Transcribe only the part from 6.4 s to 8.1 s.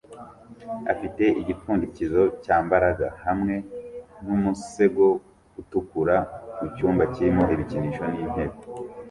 mu cyumba kirimo ibikinisho